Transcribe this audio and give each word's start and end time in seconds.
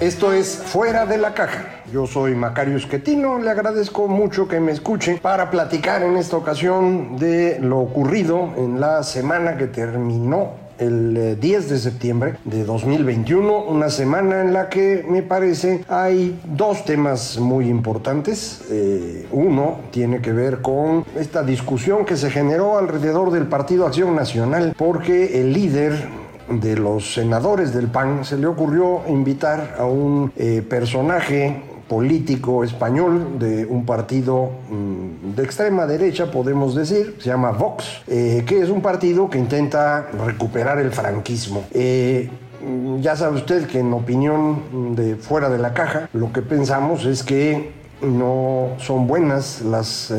Esto 0.00 0.32
es 0.32 0.56
Fuera 0.56 1.04
de 1.04 1.18
la 1.18 1.34
Caja. 1.34 1.82
Yo 1.92 2.06
soy 2.06 2.34
Macario 2.34 2.78
Esquetino. 2.78 3.38
Le 3.38 3.50
agradezco 3.50 4.08
mucho 4.08 4.48
que 4.48 4.58
me 4.58 4.72
escuchen 4.72 5.18
para 5.18 5.50
platicar 5.50 6.02
en 6.02 6.16
esta 6.16 6.38
ocasión 6.38 7.18
de 7.18 7.58
lo 7.60 7.80
ocurrido 7.80 8.48
en 8.56 8.80
la 8.80 9.02
semana 9.02 9.58
que 9.58 9.66
terminó 9.66 10.52
el 10.78 11.14
eh, 11.18 11.36
10 11.36 11.68
de 11.68 11.78
septiembre 11.78 12.36
de 12.46 12.64
2021, 12.64 13.64
una 13.64 13.90
semana 13.90 14.40
en 14.40 14.54
la 14.54 14.70
que 14.70 15.04
me 15.06 15.22
parece 15.22 15.84
hay 15.86 16.40
dos 16.44 16.86
temas 16.86 17.38
muy 17.38 17.68
importantes. 17.68 18.62
Eh, 18.70 19.26
uno 19.30 19.80
tiene 19.90 20.22
que 20.22 20.32
ver 20.32 20.62
con 20.62 21.04
esta 21.14 21.42
discusión 21.42 22.06
que 22.06 22.16
se 22.16 22.30
generó 22.30 22.78
alrededor 22.78 23.30
del 23.30 23.48
Partido 23.48 23.86
Acción 23.86 24.16
Nacional 24.16 24.74
porque 24.78 25.42
el 25.42 25.52
líder 25.52 26.19
de 26.50 26.76
los 26.76 27.14
senadores 27.14 27.72
del 27.72 27.86
PAN 27.86 28.24
se 28.24 28.36
le 28.36 28.46
ocurrió 28.46 29.02
invitar 29.08 29.76
a 29.78 29.84
un 29.84 30.32
eh, 30.36 30.62
personaje 30.68 31.62
político 31.88 32.62
español 32.62 33.38
de 33.38 33.66
un 33.66 33.84
partido 33.84 34.50
mm, 34.68 35.34
de 35.34 35.42
extrema 35.42 35.86
derecha, 35.86 36.30
podemos 36.30 36.74
decir, 36.74 37.16
se 37.18 37.30
llama 37.30 37.50
Vox, 37.52 38.02
eh, 38.06 38.44
que 38.46 38.60
es 38.60 38.68
un 38.68 38.80
partido 38.80 39.28
que 39.28 39.38
intenta 39.38 40.08
recuperar 40.24 40.78
el 40.78 40.92
franquismo. 40.92 41.64
Eh, 41.72 42.30
mm, 42.64 43.00
ya 43.00 43.16
sabe 43.16 43.36
usted 43.36 43.66
que 43.66 43.80
en 43.80 43.92
opinión 43.92 44.94
de 44.94 45.16
fuera 45.16 45.48
de 45.48 45.58
la 45.58 45.74
caja, 45.74 46.08
lo 46.12 46.32
que 46.32 46.42
pensamos 46.42 47.04
es 47.06 47.22
que 47.22 47.72
no 48.02 48.70
son 48.78 49.06
buenas 49.06 49.62
las 49.62 50.12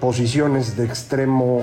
posiciones 0.00 0.76
de 0.76 0.84
extremo 0.84 1.62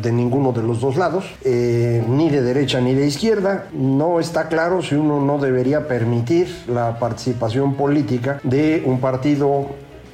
de 0.00 0.12
ninguno 0.12 0.52
de 0.52 0.62
los 0.62 0.80
dos 0.80 0.96
lados, 0.96 1.24
eh, 1.44 2.04
ni 2.08 2.30
de 2.30 2.42
derecha 2.42 2.80
ni 2.80 2.94
de 2.94 3.06
izquierda. 3.06 3.66
No 3.72 4.20
está 4.20 4.48
claro 4.48 4.82
si 4.82 4.94
uno 4.94 5.20
no 5.20 5.38
debería 5.38 5.86
permitir 5.88 6.48
la 6.68 6.98
participación 6.98 7.74
política 7.74 8.40
de 8.42 8.82
un 8.84 9.00
partido 9.00 9.70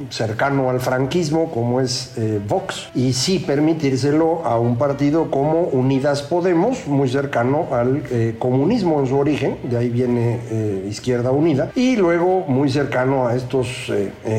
cercano 0.08 0.70
al 0.70 0.80
franquismo 0.80 1.50
como 1.50 1.80
es 1.80 2.12
eh, 2.16 2.40
Vox 2.46 2.88
y 2.94 3.12
sí 3.12 3.38
permitírselo 3.38 4.44
a 4.44 4.58
un 4.58 4.76
partido 4.76 5.30
como 5.30 5.62
Unidas 5.62 6.22
Podemos, 6.22 6.86
muy 6.86 7.08
cercano 7.08 7.68
al 7.72 8.02
eh, 8.10 8.36
comunismo 8.38 9.00
en 9.00 9.06
su 9.06 9.16
origen, 9.16 9.56
de 9.64 9.76
ahí 9.76 9.88
viene 9.88 10.40
eh, 10.50 10.86
Izquierda 10.88 11.30
Unida, 11.30 11.70
y 11.74 11.96
luego 11.96 12.44
muy 12.46 12.70
cercano 12.70 13.26
a 13.26 13.34
estos 13.34 13.92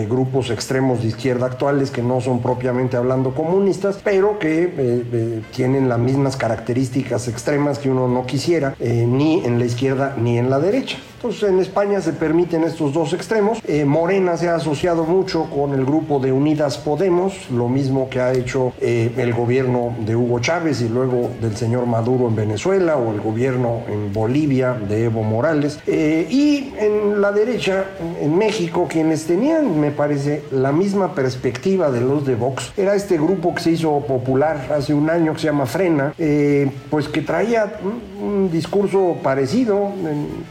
grupos 0.10 0.50
extremos 0.50 1.02
de 1.02 1.08
izquierda 1.08 1.46
actuales 1.46 1.92
que 1.92 2.02
no 2.02 2.22
son 2.22 2.42
propiamente 2.42 2.98
hablando 2.98 3.34
comunistas, 3.34 4.00
pero 4.04 4.40
que 4.40 5.44
tienen 5.54 5.90
las 5.90 6.00
mismas 6.00 6.38
características 6.38 7.28
extremas 7.28 7.80
que 7.80 7.90
uno 7.90 8.08
no 8.08 8.26
quisiera, 8.26 8.76
ni 8.80 9.44
en 9.46 9.60
la 9.60 9.66
izquierda 9.66 10.16
ni 10.18 10.38
en 10.38 10.50
la 10.50 10.60
derecha. 10.60 10.98
Entonces 11.24 11.50
en 11.50 11.60
España 11.60 12.02
se 12.02 12.14
permiten 12.14 12.64
estos 12.64 12.94
dos 12.94 13.14
extremos. 13.14 13.60
Eh, 13.68 13.86
Morena 13.86 14.38
se 14.38 14.50
ha 14.50 14.56
asociado 14.56 15.04
mucho 15.04 15.44
con 15.52 15.72
el 15.74 15.86
grupo 15.86 16.18
de 16.18 16.32
Unidas 16.32 16.80
Podemos, 16.80 17.48
lo 17.52 17.70
mismo 17.70 18.10
que 18.10 18.20
ha 18.20 18.34
hecho 18.34 18.74
eh, 18.82 19.12
el 19.18 19.32
gobierno 19.32 19.96
de 20.00 20.16
Hugo 20.16 20.40
Chávez 20.40 20.82
y 20.82 20.90
luego 20.90 21.30
del 21.40 21.56
señor 21.56 21.86
Maduro 21.86 22.28
en 22.28 22.36
Venezuela 22.36 22.98
o 22.98 23.14
el 23.14 23.22
gobierno 23.22 23.82
en 23.88 24.12
Bolivia 24.12 24.74
de 24.74 25.06
Evo 25.06 25.22
Morales. 25.22 25.80
Eh, 25.86 26.26
y 26.28 26.74
en 26.80 27.22
la 27.22 27.32
derecha, 27.32 27.86
en 28.20 28.36
México, 28.36 28.88
quienes 28.90 29.28
tenían, 29.28 29.80
me 29.80 29.92
parece, 29.92 30.42
la 30.52 30.72
misma 30.72 31.14
perspectiva 31.14 31.92
de 31.92 32.02
los 32.02 32.26
de 32.26 32.34
Vox, 32.34 32.74
era 32.76 32.96
este 32.96 33.18
grupo 33.18 33.54
que 33.54 33.62
se 33.62 33.72
hizo 33.74 34.00
popular 34.08 34.72
hace 34.76 34.96
un 34.96 35.08
año 35.08 35.34
que 35.34 35.42
se 35.42 35.46
llama 35.46 35.68
Frena, 35.68 36.16
pues 36.90 37.08
que 37.10 37.22
traía 37.22 37.74
un, 38.22 38.52
discurso 38.52 39.18
parecido, 39.24 39.92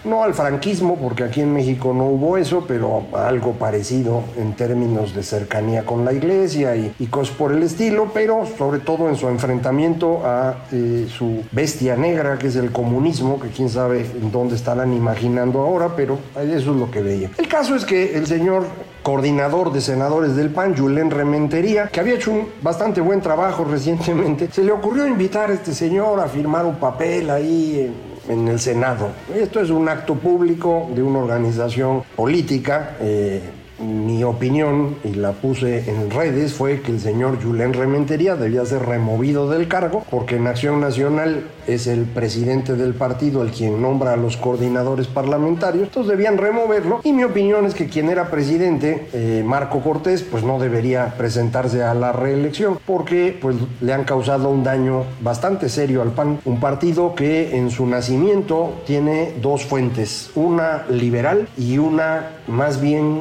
no 0.04 0.22
al 0.22 0.34
franquismo, 0.34 0.96
porque 0.96 1.24
aquí 1.24 1.40
en 1.40 1.52
México 1.52 1.92
no 1.92 2.06
hubo 2.06 2.36
eso, 2.36 2.64
pero 2.66 3.04
algo 3.12 3.52
parecido 3.52 4.22
en 4.36 4.54
términos 4.54 5.14
de 5.14 5.22
cercanía 5.22 5.84
con 5.84 6.04
la 6.04 6.12
iglesia 6.12 6.76
y, 6.76 6.92
y 6.98 7.06
cosas 7.06 7.34
por 7.36 7.52
el 7.52 7.62
estilo, 7.62 8.10
pero 8.12 8.46
sobre 8.58 8.80
todo 8.80 9.08
en 9.08 9.16
su 9.16 9.28
enfrentamiento 9.28 10.22
a 10.24 10.56
eh, 10.72 11.06
su 11.08 11.42
bestia 11.52 11.96
negra, 11.96 12.38
que 12.38 12.48
es 12.48 12.56
el 12.56 12.72
comunismo, 12.72 13.40
que 13.40 13.48
quién 13.48 13.68
sabe 13.68 14.00
en 14.00 14.30
dónde 14.30 14.54
estarán 14.54 14.92
imaginando 14.92 15.60
ahora, 15.60 15.94
pero 15.96 16.18
eso 16.40 16.72
es 16.72 16.76
lo 16.76 16.90
que 16.90 17.02
veía. 17.02 17.30
El 17.38 17.48
caso 17.48 17.74
es 17.74 17.84
que 17.84 18.16
el 18.16 18.26
señor 18.26 18.64
coordinador 19.10 19.72
de 19.72 19.80
senadores 19.80 20.36
del 20.36 20.50
PAN, 20.50 20.76
Julen 20.76 21.10
Rementería, 21.10 21.88
que 21.88 21.98
había 21.98 22.14
hecho 22.14 22.30
un 22.30 22.46
bastante 22.62 23.00
buen 23.00 23.20
trabajo 23.20 23.64
recientemente, 23.68 24.48
se 24.52 24.62
le 24.62 24.70
ocurrió 24.70 25.04
invitar 25.04 25.50
a 25.50 25.54
este 25.54 25.74
señor 25.74 26.20
a 26.20 26.28
firmar 26.28 26.64
un 26.64 26.76
papel 26.76 27.28
ahí 27.28 27.92
en, 28.28 28.46
el 28.46 28.60
Senado. 28.60 29.08
Esto 29.34 29.58
es 29.58 29.70
un 29.70 29.88
acto 29.88 30.14
público 30.14 30.88
de 30.94 31.02
una 31.02 31.18
organización 31.18 32.04
política. 32.14 32.96
eh, 33.00 33.42
mi 33.80 34.22
opinión, 34.24 34.96
y 35.04 35.14
la 35.14 35.32
puse 35.32 35.90
en 35.90 36.10
redes, 36.10 36.52
fue 36.54 36.80
que 36.80 36.92
el 36.92 37.00
señor 37.00 37.42
Julen 37.42 37.72
Rementería 37.72 38.36
debía 38.36 38.64
ser 38.64 38.82
removido 38.82 39.48
del 39.48 39.68
cargo 39.68 40.04
porque 40.10 40.36
en 40.36 40.46
Acción 40.46 40.80
Nacional 40.80 41.44
es 41.66 41.86
el 41.86 42.04
presidente 42.04 42.74
del 42.74 42.94
partido 42.94 43.42
el 43.42 43.50
quien 43.50 43.80
nombra 43.80 44.14
a 44.14 44.16
los 44.16 44.36
coordinadores 44.36 45.06
parlamentarios, 45.06 45.84
entonces 45.84 46.10
debían 46.10 46.38
removerlo. 46.38 47.00
Y 47.04 47.12
mi 47.12 47.24
opinión 47.24 47.66
es 47.66 47.74
que 47.74 47.88
quien 47.88 48.08
era 48.08 48.30
presidente, 48.30 49.08
eh, 49.12 49.42
Marco 49.44 49.80
Cortés, 49.80 50.22
pues 50.22 50.42
no 50.42 50.58
debería 50.58 51.14
presentarse 51.16 51.82
a 51.82 51.94
la 51.94 52.12
reelección 52.12 52.78
porque 52.86 53.36
pues 53.40 53.56
le 53.80 53.92
han 53.92 54.04
causado 54.04 54.50
un 54.50 54.64
daño 54.64 55.04
bastante 55.20 55.68
serio 55.68 56.02
al 56.02 56.12
PAN, 56.12 56.40
un 56.44 56.60
partido 56.60 57.14
que 57.14 57.56
en 57.56 57.70
su 57.70 57.86
nacimiento 57.86 58.82
tiene 58.86 59.34
dos 59.40 59.64
fuentes, 59.64 60.30
una 60.34 60.84
liberal 60.88 61.48
y 61.56 61.78
una 61.78 62.30
más 62.46 62.80
bien 62.80 63.20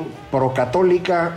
procatólica 0.49 1.35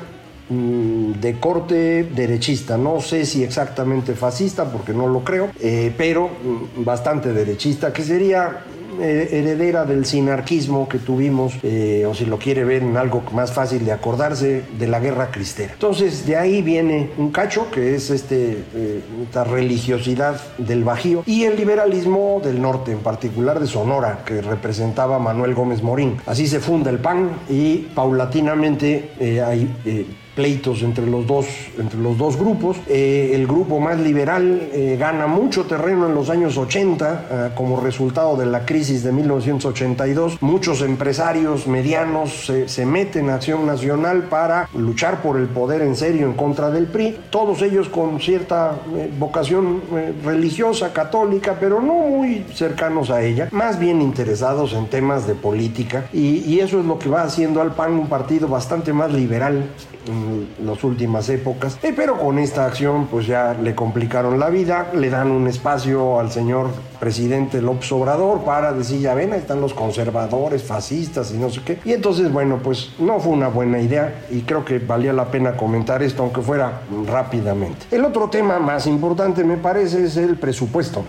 mm, 0.49 1.12
de 1.21 1.39
corte 1.39 2.05
derechista, 2.05 2.78
no 2.78 3.00
sé 3.00 3.27
si 3.27 3.45
exactamente 3.45 4.15
fascista 4.15 4.65
porque 4.65 4.93
no 4.93 5.06
lo 5.06 5.23
creo, 5.23 5.50
eh, 5.61 5.93
pero 5.97 6.28
mm, 6.28 6.84
bastante 6.84 7.33
derechista, 7.33 7.93
que 7.93 8.03
sería 8.03 8.65
heredera 9.03 9.85
del 9.85 10.05
sinarquismo 10.05 10.89
que 10.89 10.99
tuvimos, 10.99 11.55
eh, 11.63 12.05
o 12.07 12.15
si 12.15 12.25
lo 12.25 12.39
quiere 12.39 12.65
ver 12.65 12.83
en 12.83 12.97
algo 12.97 13.23
más 13.33 13.53
fácil 13.53 13.85
de 13.85 13.93
acordarse, 13.93 14.65
de 14.79 14.87
la 14.87 15.01
guerra 15.01 15.31
cristera. 15.31 15.73
Entonces 15.73 16.27
de 16.27 16.37
ahí 16.37 16.63
viene 16.63 17.11
un 17.19 17.31
cacho, 17.31 17.71
que 17.71 17.95
es 17.95 18.11
este, 18.11 18.65
eh, 18.75 19.01
esta 19.22 19.45
religiosidad 19.45 20.41
del 20.59 20.84
Bajío, 20.84 21.22
y 21.27 21.45
el 21.45 21.57
liberalismo 21.57 22.41
del 22.43 22.60
norte, 22.60 22.93
en 22.93 23.01
particular 23.01 23.60
de 23.60 23.66
Sonora, 23.66 24.22
que 24.25 24.41
representaba 24.43 25.19
Manuel 25.19 25.55
Gómez 25.55 25.83
Morín. 25.83 26.16
Así 26.27 26.47
se 26.47 26.60
funda 26.60 26.91
el 26.91 26.98
PAN 26.98 27.31
y 27.48 27.78
paulatinamente 27.95 29.10
eh, 29.19 29.41
hay... 29.41 30.19
pleitos 30.34 30.83
entre 30.83 31.07
los 31.07 31.27
dos, 31.27 31.47
entre 31.79 31.99
los 31.99 32.17
dos 32.19 32.37
grupos. 32.37 32.77
Eh, 32.89 33.33
el 33.34 33.47
grupo 33.47 33.81
más 33.81 33.99
liberal 34.01 34.69
eh, 34.73 34.97
gana 34.99 35.27
mucho 35.27 35.65
terreno 35.65 36.07
en 36.07 36.15
los 36.15 36.31
años 36.31 36.57
80 36.57 37.27
eh, 37.31 37.51
como 37.55 37.81
resultado 37.81 38.37
de 38.37 38.47
la 38.47 38.65
crisis 38.65 39.03
de 39.03 39.13
1982. 39.13 40.41
Muchos 40.41 40.83
empresarios 40.83 41.67
medianos 41.67 42.51
se 42.67 42.87
meten 42.87 43.31
a 43.31 43.34
Acción 43.34 43.67
Nacional 43.67 44.25
para 44.25 44.69
luchar 44.75 45.23
por 45.23 45.37
el 45.37 45.47
poder 45.47 45.83
en 45.83 45.97
serio 45.97 46.27
en 46.27 46.34
contra 46.34 46.71
del 46.71 46.87
PRI. 46.87 47.17
Todos 47.31 47.63
ellos 47.63 47.89
con 47.89 48.21
cierta 48.21 48.77
eh, 48.97 49.11
vocación 49.19 49.83
eh, 49.95 50.13
religiosa, 50.25 50.93
católica, 50.93 51.57
pero 51.59 51.81
no 51.81 51.95
muy 51.95 52.45
cercanos 52.55 53.11
a 53.11 53.23
ella, 53.23 53.49
más 53.53 53.79
bien 53.79 54.01
interesados 54.01 54.73
en 54.73 54.87
temas 54.87 55.27
de 55.27 55.34
política. 55.34 56.07
Y, 56.13 56.39
y 56.39 56.61
eso 56.61 56.81
es 56.81 56.87
lo 56.87 56.99
que 56.99 57.09
va 57.09 57.23
haciendo 57.23 57.61
al 57.61 57.75
PAN 57.75 57.93
un 57.93 58.09
partido 58.09 58.49
bastante 58.49 58.93
más 58.93 59.13
liberal 59.13 59.65
en 60.07 60.49
las 60.66 60.83
últimas 60.84 61.28
épocas, 61.28 61.78
eh, 61.83 61.93
pero 61.95 62.19
con 62.19 62.39
esta 62.39 62.66
acción 62.66 63.07
pues 63.07 63.27
ya 63.27 63.54
le 63.54 63.75
complicaron 63.75 64.39
la 64.39 64.51
vida, 64.51 64.91
le 64.95 65.10
dan 65.10 65.31
un 65.31 65.49
espacio 65.49 66.19
al 66.19 66.31
señor 66.31 66.71
presidente 66.99 67.60
López 67.60 67.91
Obrador 67.93 68.43
para 68.43 68.72
decir, 68.72 69.01
ya 69.01 69.15
ven, 69.15 69.33
ahí 69.33 69.41
están 69.41 69.60
los 69.60 69.75
conservadores, 69.75 70.63
fascistas 70.63 71.33
y 71.33 71.39
no 71.39 71.51
sé 71.51 71.60
qué. 71.65 71.78
Y 71.84 71.93
entonces, 71.93 72.33
bueno, 72.33 72.60
pues 72.63 72.93
no 72.99 73.21
fue 73.21 73.33
una 73.33 73.49
buena 73.49 73.81
idea 73.81 74.25
y 74.31 74.43
creo 74.43 74.65
que 74.65 74.78
valía 74.78 75.13
la 75.13 75.31
pena 75.31 75.57
comentar 75.57 76.03
esto, 76.03 76.22
aunque 76.22 76.41
fuera 76.41 76.83
rápidamente. 77.07 77.87
El 77.91 78.05
otro 78.05 78.28
tema 78.28 78.59
más 78.59 78.87
importante, 78.87 79.45
me 79.45 79.57
parece, 79.57 80.05
es 80.05 80.16
el 80.16 80.37
presupuesto 80.37 81.05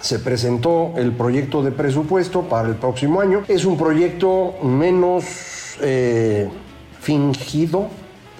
se 0.00 0.18
presentó 0.18 0.94
el 0.96 1.12
proyecto 1.12 1.62
de 1.62 1.72
presupuesto 1.72 2.42
para 2.42 2.68
el 2.68 2.74
próximo 2.76 3.20
año. 3.20 3.42
Es 3.48 3.64
un 3.64 3.76
proyecto 3.76 4.54
menos 4.62 5.24
eh, 5.82 6.48
fingido, 7.00 7.88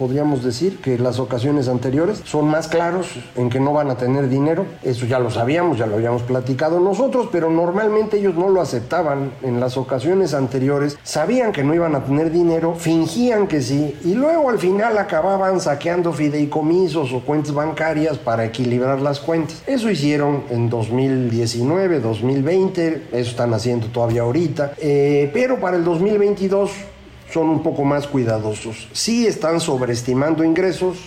podríamos 0.00 0.42
decir, 0.42 0.78
que 0.80 0.98
las 0.98 1.18
ocasiones 1.18 1.68
anteriores. 1.68 2.22
Son 2.24 2.46
más 2.46 2.68
claros 2.68 3.06
en 3.36 3.50
que 3.50 3.60
no 3.60 3.74
van 3.74 3.90
a 3.90 3.98
tener 3.98 4.30
dinero. 4.30 4.64
Eso 4.82 5.04
ya 5.04 5.18
lo 5.18 5.30
sabíamos, 5.30 5.76
ya 5.76 5.86
lo 5.86 5.96
habíamos 5.96 6.22
platicado 6.22 6.80
nosotros, 6.80 7.28
pero 7.30 7.50
normalmente 7.50 8.16
ellos 8.16 8.34
no 8.34 8.48
lo 8.48 8.62
aceptaban. 8.62 9.30
En 9.42 9.60
las 9.60 9.76
ocasiones 9.76 10.32
anteriores 10.32 10.98
sabían 11.02 11.52
que 11.52 11.64
no 11.64 11.74
iban 11.74 11.94
a 11.94 12.02
tener 12.02 12.32
dinero, 12.32 12.74
fingían 12.74 13.46
que 13.46 13.60
sí, 13.60 13.94
y 14.02 14.14
luego 14.14 14.48
al 14.48 14.58
final 14.58 14.96
acababan 14.96 15.60
saqueando 15.60 16.14
fideicomisos 16.14 17.12
o 17.12 17.20
cuentas 17.20 17.52
bancarias 17.52 18.16
para 18.16 18.46
equilibrar 18.46 19.02
las 19.02 19.20
cuentas. 19.20 19.62
Eso 19.66 19.90
hicieron 19.90 20.44
en 20.48 20.70
2019, 20.70 22.00
2020, 22.00 23.08
eso 23.12 23.30
están 23.30 23.52
haciendo 23.52 23.88
todavía 23.88 24.22
ahorita, 24.22 24.72
eh, 24.78 25.30
pero 25.34 25.60
para 25.60 25.76
el 25.76 25.84
2022 25.84 26.70
son 27.32 27.48
un 27.48 27.62
poco 27.62 27.84
más 27.84 28.06
cuidadosos. 28.06 28.88
Sí 28.92 29.26
están 29.26 29.60
sobreestimando 29.60 30.44
ingresos, 30.44 30.98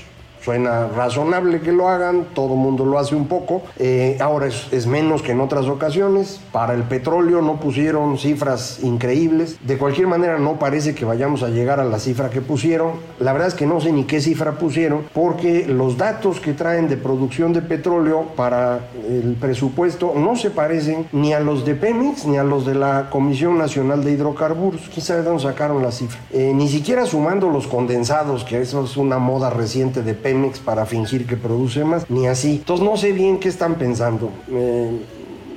Suena 0.43 0.87
razonable 0.87 1.61
que 1.61 1.71
lo 1.71 1.87
hagan, 1.87 2.25
todo 2.33 2.55
mundo 2.55 2.83
lo 2.85 2.99
hace 2.99 3.15
un 3.15 3.27
poco. 3.27 3.61
Eh, 3.79 4.17
ahora 4.19 4.47
es, 4.47 4.87
menos 4.87 5.21
que 5.21 5.31
en 5.31 5.39
otras 5.39 5.67
ocasiones. 5.67 6.41
Para 6.51 6.73
el 6.73 6.83
petróleo 6.83 7.41
no 7.41 7.61
pusieron 7.61 8.17
cifras 8.17 8.79
increíbles. 8.83 9.57
De 9.65 9.77
cualquier 9.77 10.07
manera 10.07 10.39
no 10.39 10.59
parece 10.59 10.95
que 10.95 11.05
vayamos 11.05 11.43
a 11.43 11.47
llegar 11.47 11.79
a 11.79 11.85
la 11.85 11.97
cifra 11.97 12.29
que 12.29 12.41
pusieron. 12.41 12.91
La 13.19 13.31
verdad 13.31 13.47
es 13.47 13.53
que 13.53 13.65
no 13.65 13.79
sé 13.79 13.93
ni 13.93 14.03
qué 14.03 14.19
cifra 14.19 14.53
pusieron 14.53 15.03
porque 15.13 15.65
los 15.65 15.97
datos 15.97 16.41
que 16.41 16.51
traen 16.51 16.89
de 16.89 16.97
producción 16.97 17.53
de 17.53 17.61
petróleo 17.61 18.23
para 18.35 18.81
el 19.07 19.37
presupuesto 19.39 20.13
no 20.13 20.35
se 20.35 20.49
parecen 20.49 21.07
ni 21.13 21.31
a 21.31 21.39
los 21.39 21.63
de 21.63 21.75
Pemex 21.75 22.25
ni 22.25 22.37
a 22.37 22.43
los 22.43 22.65
de 22.65 22.75
la 22.75 23.09
Comisión 23.09 23.57
Nacional 23.57 24.03
de 24.03 24.11
Hidrocarburos. 24.11 24.89
¿Quién 24.93 25.05
sabe 25.05 25.21
de 25.21 25.25
dónde 25.25 25.43
sacaron 25.43 25.81
la 25.81 25.91
cifra? 25.93 26.19
Eh, 26.31 26.51
ni 26.53 26.67
siquiera 26.67 27.05
sumando 27.05 27.49
los 27.49 27.67
condensados, 27.67 28.43
que 28.43 28.59
eso 28.59 28.83
es 28.83 28.97
una 28.97 29.19
moda 29.19 29.49
reciente 29.49 30.03
de 30.03 30.13
Pemex 30.13 30.32
para 30.59 30.85
fingir 30.85 31.25
que 31.25 31.37
produce 31.37 31.83
más, 31.83 32.09
ni 32.09 32.27
así. 32.27 32.57
Entonces 32.57 32.85
no 32.85 32.97
sé 32.97 33.11
bien 33.11 33.39
qué 33.39 33.49
están 33.49 33.75
pensando. 33.75 34.29
Eh, 34.49 34.99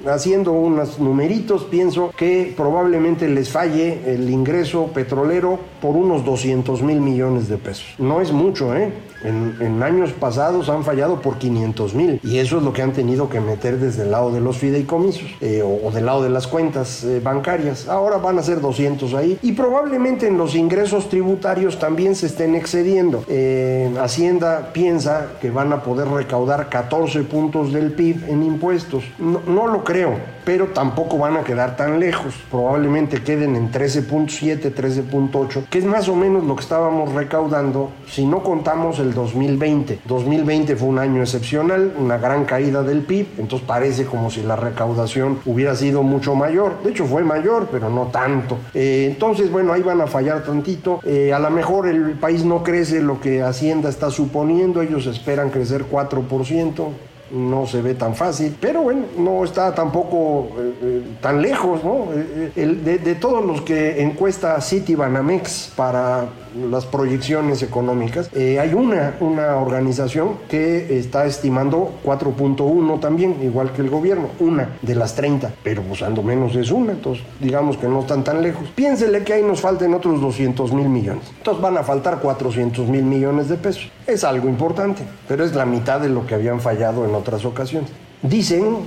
haciendo 0.08 0.52
unos 0.52 0.98
numeritos, 0.98 1.64
pienso 1.64 2.10
que 2.16 2.52
probablemente 2.56 3.28
les 3.28 3.50
falle 3.50 4.00
el 4.06 4.30
ingreso 4.30 4.86
petrolero 4.94 5.58
por 5.80 5.96
unos 5.96 6.24
200 6.24 6.82
mil 6.82 7.00
millones 7.00 7.48
de 7.48 7.58
pesos. 7.58 7.86
No 7.98 8.20
es 8.20 8.32
mucho, 8.32 8.74
¿eh? 8.74 8.92
En, 9.24 9.82
años 9.82 10.12
pasados 10.12 10.68
han 10.68 10.84
fallado 10.84 11.20
por 11.20 11.38
500 11.38 11.94
mil 11.94 12.20
y 12.22 12.38
eso 12.38 12.58
es 12.58 12.62
lo 12.62 12.72
que 12.72 12.82
han 12.82 12.92
tenido 12.92 13.28
que 13.28 13.40
meter 13.40 13.78
desde 13.78 14.02
el 14.02 14.10
lado 14.10 14.30
de 14.30 14.40
los 14.40 14.58
fideicomisos 14.58 15.28
eh, 15.40 15.62
o, 15.62 15.90
del 15.90 16.06
lado 16.06 16.22
de 16.22 16.30
las 16.30 16.46
cuentas 16.46 17.02
eh, 17.04 17.20
bancarias. 17.22 17.88
Ahora 17.88 18.18
van 18.18 18.38
a 18.38 18.42
ser 18.42 18.60
200 18.60 19.14
ahí 19.14 19.38
y 19.42 19.52
probablemente 19.52 20.28
en 20.28 20.38
los 20.38 20.54
ingresos 20.54 21.08
tributarios 21.08 21.78
también 21.78 22.14
se 22.14 22.26
estén 22.26 22.54
excediendo. 22.54 23.24
Eh, 23.28 23.92
Hacienda 24.00 24.70
piensa 24.72 25.32
que 25.40 25.50
van 25.50 25.72
a 25.72 25.82
poder 25.82 26.08
recaudar 26.08 26.68
14 26.68 27.22
puntos 27.22 27.72
del 27.72 27.92
PIB 27.92 28.28
en 28.28 28.42
impuestos. 28.42 29.04
No 29.18 29.66
lo 29.66 29.82
creo 29.82 29.95
pero 30.44 30.68
tampoco 30.68 31.18
van 31.18 31.36
a 31.36 31.42
quedar 31.42 31.76
tan 31.76 31.98
lejos. 31.98 32.34
Probablemente 32.50 33.22
queden 33.22 33.56
en 33.56 33.72
13.7, 33.72 34.72
13.8, 34.72 35.64
que 35.68 35.78
es 35.78 35.84
más 35.84 36.08
o 36.08 36.14
menos 36.14 36.44
lo 36.44 36.54
que 36.54 36.62
estábamos 36.62 37.12
recaudando 37.12 37.90
si 38.08 38.24
no 38.24 38.42
contamos 38.42 38.98
el 38.98 39.12
2020. 39.12 40.00
2020 40.04 40.76
fue 40.76 40.88
un 40.88 40.98
año 40.98 41.22
excepcional, 41.22 41.94
una 41.98 42.18
gran 42.18 42.44
caída 42.44 42.82
del 42.82 43.00
PIB, 43.02 43.26
entonces 43.38 43.66
parece 43.66 44.06
como 44.06 44.30
si 44.30 44.42
la 44.42 44.54
recaudación 44.54 45.40
hubiera 45.46 45.74
sido 45.74 46.02
mucho 46.02 46.34
mayor. 46.34 46.82
De 46.84 46.90
hecho 46.90 47.06
fue 47.06 47.24
mayor, 47.24 47.68
pero 47.70 47.90
no 47.90 48.06
tanto. 48.06 48.58
Eh, 48.72 49.08
entonces, 49.10 49.50
bueno, 49.50 49.72
ahí 49.72 49.82
van 49.82 50.00
a 50.00 50.06
fallar 50.06 50.44
tantito. 50.44 51.00
Eh, 51.04 51.32
a 51.32 51.38
lo 51.38 51.50
mejor 51.50 51.88
el 51.88 52.12
país 52.12 52.44
no 52.44 52.62
crece 52.62 53.00
lo 53.00 53.20
que 53.20 53.42
Hacienda 53.42 53.88
está 53.88 54.10
suponiendo, 54.10 54.80
ellos 54.80 55.06
esperan 55.06 55.50
crecer 55.50 55.86
4% 55.90 56.88
no 57.30 57.66
se 57.66 57.82
ve 57.82 57.94
tan 57.94 58.14
fácil, 58.14 58.56
pero 58.60 58.82
bueno, 58.82 59.04
no 59.18 59.44
está 59.44 59.74
tampoco 59.74 60.48
eh, 60.58 60.74
eh, 60.82 61.02
tan 61.20 61.42
lejos, 61.42 61.82
¿no? 61.82 62.08
Eh, 62.14 62.52
de, 62.54 62.98
de, 62.98 63.14
todos 63.16 63.44
los 63.44 63.62
que 63.62 64.00
encuesta 64.00 64.60
Citibanamex 64.60 65.72
para 65.74 66.26
las 66.70 66.86
proyecciones 66.86 67.62
económicas. 67.62 68.30
Eh, 68.34 68.58
hay 68.58 68.74
una, 68.74 69.14
una 69.20 69.56
organización 69.56 70.38
que 70.48 70.98
está 70.98 71.26
estimando 71.26 71.92
4.1 72.04 73.00
también, 73.00 73.36
igual 73.42 73.72
que 73.72 73.82
el 73.82 73.90
gobierno, 73.90 74.28
una 74.40 74.76
de 74.82 74.94
las 74.94 75.14
30, 75.14 75.52
pero 75.62 75.82
usando 75.90 76.22
pues, 76.22 76.36
menos 76.36 76.56
es 76.56 76.70
una, 76.70 76.92
entonces 76.92 77.24
digamos 77.40 77.76
que 77.76 77.88
no 77.88 78.00
están 78.00 78.24
tan 78.24 78.42
lejos. 78.42 78.68
Piénsele 78.74 79.22
que 79.24 79.34
ahí 79.34 79.42
nos 79.42 79.60
falten 79.60 79.94
otros 79.94 80.20
200 80.20 80.72
mil 80.72 80.88
millones, 80.88 81.24
entonces 81.36 81.62
van 81.62 81.76
a 81.76 81.82
faltar 81.82 82.20
400 82.20 82.88
mil 82.88 83.04
millones 83.04 83.48
de 83.48 83.56
pesos. 83.56 83.90
Es 84.06 84.24
algo 84.24 84.48
importante, 84.48 85.02
pero 85.28 85.44
es 85.44 85.54
la 85.54 85.66
mitad 85.66 86.00
de 86.00 86.08
lo 86.08 86.26
que 86.26 86.34
habían 86.34 86.60
fallado 86.60 87.04
en 87.04 87.14
otras 87.14 87.44
ocasiones. 87.44 87.90
Dicen, 88.22 88.78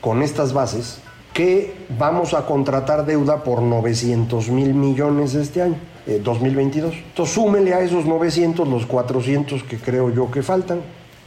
con 0.00 0.22
estas 0.22 0.52
bases, 0.52 0.98
que 1.32 1.74
vamos 1.98 2.32
a 2.32 2.46
contratar 2.46 3.04
deuda 3.04 3.42
por 3.42 3.60
900 3.60 4.50
mil 4.50 4.72
millones 4.74 5.34
este 5.34 5.62
año. 5.62 5.76
2022. 6.06 6.92
Eh, 6.92 7.04
Entonces 7.08 7.34
súmele 7.34 7.74
a 7.74 7.80
esos 7.80 8.06
900 8.06 8.68
los 8.68 8.86
400 8.86 9.62
que 9.64 9.78
creo 9.78 10.10
yo 10.10 10.30
que 10.30 10.42
faltan. 10.42 10.80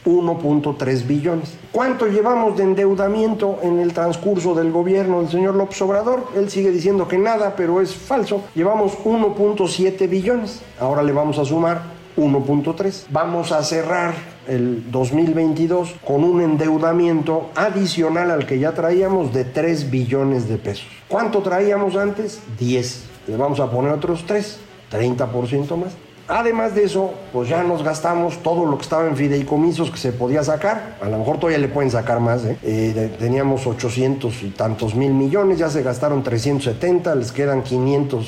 1.3 0.06 1.06
billones. 1.06 1.54
¿Cuánto 1.72 2.08
llevamos 2.08 2.56
de 2.56 2.64
endeudamiento 2.64 3.60
en 3.62 3.80
el 3.80 3.94
transcurso 3.94 4.56
del 4.56 4.72
gobierno 4.72 5.20
del 5.20 5.30
señor 5.30 5.56
López 5.56 5.82
Obrador? 5.82 6.28
Él 6.36 6.50
sigue 6.50 6.72
diciendo 6.72 7.08
que 7.08 7.18
nada, 7.18 7.56
pero 7.58 7.82
es 7.82 7.94
falso. 7.94 8.46
Llevamos 8.56 8.94
1.7 9.04 10.08
billones. 10.10 10.62
Ahora 10.80 11.04
le 11.04 11.12
vamos 11.12 11.38
a 11.40 11.46
sumar 11.46 11.82
1.3. 12.16 13.08
Vamos 13.10 13.52
a 13.52 13.62
cerrar 13.64 14.14
el 14.48 14.90
2022 14.92 15.96
con 16.06 16.24
un 16.24 16.42
endeudamiento 16.42 17.50
adicional 17.56 18.32
al 18.32 18.46
que 18.46 18.60
ya 18.60 18.72
traíamos 18.72 19.34
de 19.34 19.44
3 19.44 19.92
billones 19.92 20.48
de 20.48 20.58
pesos. 20.58 20.88
¿Cuánto 21.10 21.42
traíamos 21.42 21.96
antes? 21.98 22.40
10. 22.58 23.04
Le 23.28 23.36
vamos 23.36 23.60
a 23.60 23.70
poner 23.70 23.92
otros 23.92 24.24
3. 24.26 24.67
30% 24.92 25.76
más. 25.78 25.94
Además 26.30 26.76
de 26.76 26.84
eso, 26.84 27.14
pues 27.32 27.48
ya 27.48 27.64
nos 27.64 27.84
gastamos 27.84 28.44
todo 28.44 28.66
lo 28.66 28.78
que 28.78 28.84
estaba 28.84 29.08
en 29.08 29.16
fideicomisos 29.16 29.90
que 29.90 29.98
se 29.98 30.12
podía 30.12 30.44
sacar. 30.44 30.98
A 31.02 31.08
lo 31.08 31.20
mejor 31.20 31.38
todavía 31.38 31.60
le 31.60 31.70
pueden 31.70 31.90
sacar 31.90 32.20
más. 32.20 32.44
¿eh? 32.44 32.58
Eh, 32.64 33.16
teníamos 33.18 33.66
800 33.66 34.44
y 34.44 34.50
tantos 34.50 34.94
mil 34.94 35.14
millones, 35.14 35.60
ya 35.60 35.70
se 35.70 35.84
gastaron 35.84 36.24
370, 36.24 37.16
les 37.16 37.32
quedan 37.32 37.64
500 37.64 38.28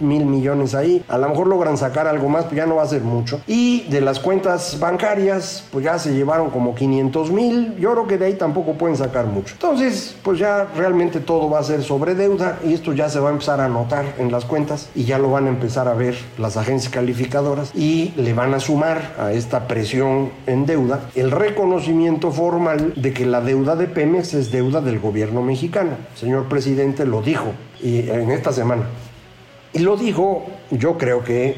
mil 0.00 0.24
millones 0.24 0.74
ahí. 0.74 1.04
A 1.08 1.18
lo 1.18 1.28
mejor 1.28 1.46
logran 1.46 1.76
sacar 1.76 2.06
algo 2.06 2.28
más, 2.28 2.44
pero 2.44 2.56
ya 2.56 2.66
no 2.66 2.76
va 2.76 2.82
a 2.82 2.88
ser 2.88 3.02
mucho. 3.02 3.40
Y 3.46 3.82
de 3.88 4.00
las 4.00 4.20
cuentas 4.20 4.78
bancarias, 4.78 5.64
pues 5.70 5.84
ya 5.84 5.98
se 5.98 6.14
llevaron 6.14 6.50
como 6.50 6.74
500 6.74 7.30
mil. 7.30 7.76
Yo 7.78 7.92
creo 7.92 8.06
que 8.06 8.18
de 8.18 8.26
ahí 8.26 8.34
tampoco 8.34 8.74
pueden 8.74 8.96
sacar 8.96 9.26
mucho. 9.26 9.54
Entonces, 9.54 10.16
pues 10.22 10.38
ya 10.38 10.66
realmente 10.76 11.20
todo 11.20 11.50
va 11.50 11.58
a 11.58 11.62
ser 11.62 11.82
sobre 11.82 12.14
deuda 12.14 12.58
y 12.64 12.74
esto 12.74 12.92
ya 12.92 13.08
se 13.08 13.20
va 13.20 13.28
a 13.30 13.32
empezar 13.32 13.60
a 13.60 13.68
notar 13.68 14.14
en 14.18 14.30
las 14.30 14.44
cuentas 14.44 14.88
y 14.94 15.04
ya 15.04 15.18
lo 15.18 15.30
van 15.30 15.46
a 15.46 15.48
empezar 15.48 15.88
a 15.88 15.94
ver 15.94 16.16
las 16.38 16.56
agencias 16.56 16.92
calificadoras 16.92 17.74
y 17.74 18.12
le 18.16 18.32
van 18.34 18.54
a 18.54 18.60
sumar 18.60 19.14
a 19.18 19.32
esta 19.32 19.66
presión 19.66 20.30
en 20.46 20.66
deuda 20.66 21.00
el 21.14 21.30
reconocimiento 21.30 22.30
formal 22.30 22.92
de 22.96 23.12
que 23.12 23.26
la 23.26 23.40
deuda 23.40 23.76
de 23.76 23.86
Pemex 23.86 24.34
es 24.34 24.50
deuda 24.50 24.80
del 24.80 24.98
gobierno 24.98 25.42
mexicano. 25.42 25.92
El 26.12 26.18
señor 26.18 26.48
presidente 26.48 27.06
lo 27.06 27.22
dijo 27.22 27.52
y 27.82 28.08
en 28.08 28.30
esta 28.30 28.52
semana. 28.52 28.84
Y 29.74 29.80
lo 29.80 29.96
dijo, 29.96 30.46
yo 30.70 30.96
creo 30.98 31.24
que 31.24 31.56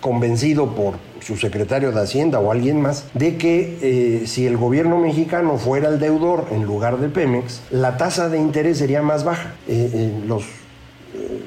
convencido 0.00 0.76
por 0.76 0.94
su 1.20 1.36
secretario 1.36 1.90
de 1.90 2.00
Hacienda 2.00 2.38
o 2.38 2.52
alguien 2.52 2.80
más, 2.80 3.06
de 3.14 3.36
que 3.36 3.78
eh, 3.82 4.26
si 4.26 4.46
el 4.46 4.56
gobierno 4.56 4.98
mexicano 4.98 5.58
fuera 5.58 5.88
el 5.88 5.98
deudor 5.98 6.46
en 6.52 6.62
lugar 6.62 6.98
de 6.98 7.08
Pemex, 7.08 7.62
la 7.72 7.96
tasa 7.96 8.28
de 8.28 8.38
interés 8.38 8.78
sería 8.78 9.02
más 9.02 9.24
baja. 9.24 9.54
Eh, 9.66 9.90
eh, 9.92 10.12
los 10.26 10.44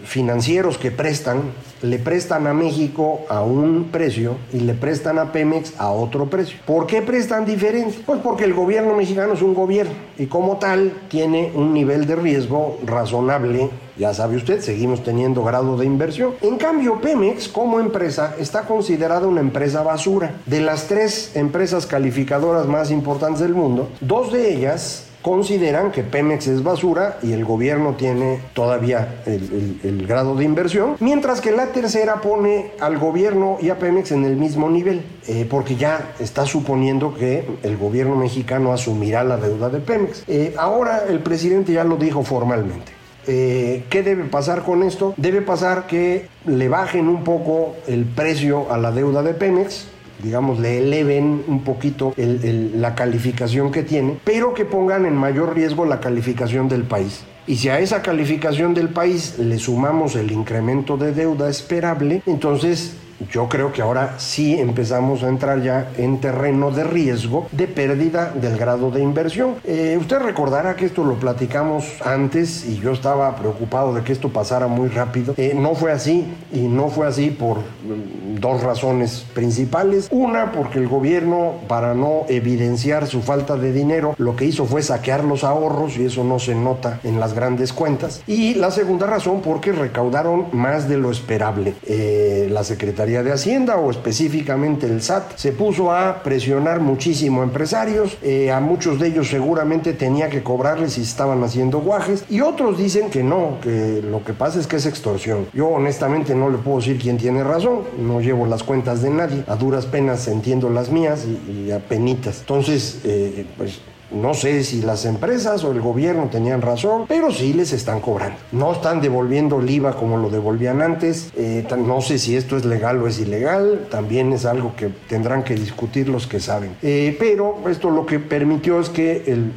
financieros 0.03 0.77
que 0.77 0.91
prestan 0.91 1.41
le 1.81 1.99
prestan 1.99 2.47
a 2.47 2.53
México 2.53 3.21
a 3.29 3.41
un 3.41 3.89
precio 3.91 4.35
y 4.51 4.59
le 4.59 4.73
prestan 4.73 5.19
a 5.19 5.31
Pemex 5.31 5.79
a 5.79 5.91
otro 5.91 6.29
precio. 6.29 6.57
¿Por 6.65 6.87
qué 6.87 7.01
prestan 7.01 7.45
diferente? 7.45 7.99
Pues 8.05 8.19
porque 8.21 8.43
el 8.43 8.53
gobierno 8.53 8.95
mexicano 8.95 9.33
es 9.33 9.41
un 9.41 9.53
gobierno 9.53 9.93
y 10.17 10.25
como 10.25 10.57
tal 10.57 10.91
tiene 11.09 11.51
un 11.55 11.73
nivel 11.73 12.05
de 12.05 12.15
riesgo 12.15 12.79
razonable 12.85 13.69
ya 13.97 14.13
sabe 14.13 14.37
usted, 14.37 14.61
seguimos 14.61 15.03
teniendo 15.03 15.43
grado 15.43 15.77
de 15.77 15.85
inversión. 15.85 16.33
En 16.41 16.57
cambio, 16.57 17.01
Pemex 17.01 17.47
como 17.47 17.79
empresa 17.79 18.35
está 18.39 18.63
considerada 18.63 19.27
una 19.27 19.41
empresa 19.41 19.83
basura. 19.83 20.35
De 20.45 20.61
las 20.61 20.87
tres 20.87 21.35
empresas 21.35 21.85
calificadoras 21.85 22.67
más 22.67 22.91
importantes 22.91 23.41
del 23.41 23.53
mundo, 23.53 23.89
dos 24.01 24.31
de 24.31 24.53
ellas 24.53 25.05
consideran 25.21 25.91
que 25.91 26.03
Pemex 26.03 26.47
es 26.47 26.63
basura 26.63 27.19
y 27.21 27.33
el 27.33 27.45
gobierno 27.45 27.95
tiene 27.95 28.39
todavía 28.53 29.21
el, 29.25 30.05
grado 30.07 30.35
de 30.35 30.43
inversión, 30.43 30.95
mientras 30.99 31.41
que 31.41 31.51
la 31.51 31.67
tercera 31.67 32.21
pone 32.21 32.71
al 32.79 32.97
gobierno 32.97 33.57
y 33.61 33.69
a 33.69 33.77
Pemex 33.77 34.11
en 34.11 34.25
el 34.25 34.35
mismo 34.35 34.69
nivel, 34.69 35.03
eh, 35.27 35.45
porque 35.49 35.75
ya 35.75 36.13
está 36.19 36.45
suponiendo 36.45 37.13
que 37.13 37.47
el 37.63 37.77
gobierno 37.77 38.15
mexicano 38.15 38.73
asumirá 38.73 39.23
la 39.23 39.37
deuda 39.37 39.69
de 39.69 39.79
Pemex. 39.79 40.23
Eh, 40.27 40.53
ahora 40.57 41.03
el 41.07 41.19
presidente 41.19 41.73
ya 41.73 41.83
lo 41.83 41.97
dijo 41.97 42.23
formalmente. 42.23 43.00
Eh, 43.27 43.83
¿Qué 43.89 44.03
debe 44.03 44.23
pasar 44.25 44.63
con 44.63 44.83
esto? 44.83 45.13
Debe 45.17 45.41
pasar 45.41 45.87
que 45.87 46.27
le 46.45 46.69
bajen 46.69 47.07
un 47.07 47.23
poco 47.23 47.75
el 47.87 48.05
precio 48.05 48.71
a 48.71 48.77
la 48.77 48.91
deuda 48.91 49.23
de 49.23 49.33
Pemex, 49.33 49.87
digamos, 50.23 50.59
le 50.59 50.79
eleven 50.79 51.43
un 51.47 51.63
poquito 51.63 52.13
la 52.17 52.95
calificación 52.95 53.71
que 53.71 53.83
tiene, 53.83 54.17
pero 54.23 54.53
que 54.53 54.65
pongan 54.65 55.05
en 55.05 55.15
mayor 55.15 55.55
riesgo 55.55 55.85
la 55.85 55.99
calificación 55.99 56.67
del 56.67 56.83
país. 56.83 57.23
Y 57.47 57.57
si 57.57 57.69
a 57.69 57.79
esa 57.79 58.01
calificación 58.03 58.73
del 58.73 58.89
país 58.89 59.37
le 59.39 59.57
sumamos 59.57 60.15
el 60.15 60.31
incremento 60.31 60.95
de 60.97 61.11
deuda 61.11 61.49
esperable, 61.49 62.21
entonces 62.27 62.95
yo 63.29 63.47
creo 63.49 63.71
que 63.71 63.81
ahora 63.81 64.15
sí 64.17 64.59
empezamos 64.59 65.23
a 65.23 65.29
entrar 65.29 65.61
ya 65.61 65.91
en 65.97 66.19
terreno 66.19 66.71
de 66.71 66.83
riesgo 66.83 67.47
de 67.51 67.67
pérdida 67.67 68.31
del 68.31 68.57
grado 68.57 68.91
de 68.91 69.01
inversión. 69.01 69.55
Eh, 69.63 69.97
usted 69.99 70.19
recordará 70.19 70.75
que 70.75 70.85
esto 70.85 71.03
lo 71.03 71.15
platicamos 71.15 71.85
antes 72.03 72.65
y 72.65 72.79
yo 72.79 72.91
estaba 72.91 73.35
preocupado 73.35 73.93
de 73.93 74.03
que 74.03 74.13
esto 74.13 74.29
pasara 74.29 74.67
muy 74.67 74.89
rápido. 74.89 75.33
Eh, 75.37 75.53
no 75.55 75.75
fue 75.75 75.91
así 75.91 76.25
y 76.51 76.61
no 76.61 76.89
fue 76.89 77.07
así 77.07 77.29
por 77.29 77.57
mm, 77.59 78.39
dos 78.39 78.63
razones 78.63 79.25
principales. 79.33 80.07
Una, 80.11 80.51
porque 80.51 80.79
el 80.79 80.87
gobierno, 80.87 81.55
para 81.67 81.93
no 81.93 82.23
evidenciar 82.27 83.07
su 83.07 83.21
falta 83.21 83.55
de 83.55 83.71
dinero, 83.71 84.15
lo 84.17 84.35
que 84.35 84.45
hizo 84.45 84.65
fue 84.65 84.81
saquear 84.81 85.23
los 85.23 85.43
ahorros 85.43 85.97
y 85.97 86.05
eso 86.05 86.23
no 86.23 86.39
se 86.39 86.55
nota 86.55 86.99
en 87.03 87.19
las 87.19 87.33
grandes 87.33 87.73
cuentas. 87.73 88.21
Y 88.27 88.55
la 88.55 88.71
segunda 88.71 89.07
razón, 89.07 89.41
porque 89.41 89.71
recaudaron 89.71 90.47
más 90.51 90.87
de 90.87 90.97
lo 90.97 91.11
esperable. 91.11 91.75
Eh, 91.87 92.47
la 92.51 92.63
Secretaría 92.63 93.10
de 93.11 93.31
Hacienda 93.31 93.75
o 93.75 93.91
específicamente 93.91 94.87
el 94.87 95.01
SAT 95.01 95.35
se 95.35 95.51
puso 95.51 95.91
a 95.91 96.23
presionar 96.23 96.79
muchísimo 96.79 97.41
a 97.41 97.43
empresarios, 97.43 98.17
eh, 98.21 98.51
a 98.51 98.59
muchos 98.61 98.99
de 98.99 99.09
ellos 99.09 99.29
seguramente 99.29 99.93
tenía 99.93 100.29
que 100.29 100.41
cobrarles 100.41 100.93
si 100.93 101.01
estaban 101.01 101.43
haciendo 101.43 101.79
guajes 101.79 102.23
y 102.29 102.39
otros 102.41 102.77
dicen 102.77 103.09
que 103.09 103.23
no, 103.23 103.57
que 103.61 104.01
lo 104.01 104.23
que 104.23 104.33
pasa 104.33 104.59
es 104.59 104.67
que 104.67 104.77
es 104.77 104.85
extorsión. 104.85 105.47
Yo 105.53 105.67
honestamente 105.67 106.33
no 106.33 106.49
le 106.49 106.57
puedo 106.57 106.77
decir 106.77 106.97
quién 106.97 107.17
tiene 107.17 107.43
razón, 107.43 107.81
no 107.99 108.21
llevo 108.21 108.45
las 108.45 108.63
cuentas 108.63 109.01
de 109.01 109.09
nadie, 109.09 109.43
a 109.47 109.55
duras 109.55 109.85
penas 109.85 110.27
entiendo 110.27 110.69
las 110.69 110.89
mías 110.89 111.25
y, 111.25 111.71
a 111.71 111.79
penitas. 111.79 112.39
Entonces, 112.39 113.01
eh, 113.03 113.45
pues 113.57 113.81
no 114.11 114.33
sé 114.33 114.63
si 114.63 114.81
las 114.81 115.05
empresas 115.05 115.63
o 115.63 115.71
el 115.71 115.81
gobierno 115.81 116.29
tenían 116.31 116.61
razón, 116.61 117.05
pero 117.07 117.31
sí 117.31 117.53
les 117.53 117.73
están 117.73 118.01
cobrando. 118.01 118.37
No 118.51 118.73
están 118.73 119.01
devolviendo 119.01 119.59
el 119.59 119.69
IVA 119.69 119.95
como 119.95 120.17
lo 120.17 120.29
devolvían 120.29 120.81
antes. 120.81 121.31
Eh, 121.35 121.65
no 121.77 122.01
sé 122.01 122.17
si 122.17 122.35
esto 122.35 122.57
es 122.57 122.65
legal 122.65 123.01
o 123.01 123.07
es 123.07 123.19
ilegal. 123.19 123.87
También 123.89 124.33
es 124.33 124.45
algo 124.45 124.75
que 124.75 124.89
tendrán 125.07 125.43
que 125.43 125.55
discutir 125.55 126.09
los 126.09 126.27
que 126.27 126.39
saben. 126.39 126.75
Eh, 126.81 127.15
pero 127.19 127.57
esto 127.69 127.89
lo 127.89 128.05
que 128.05 128.19
permitió 128.19 128.79
es 128.79 128.89
que 128.89 129.23
el, 129.27 129.51